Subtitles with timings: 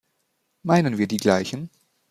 [0.63, 1.69] Meinen wir die gleichen?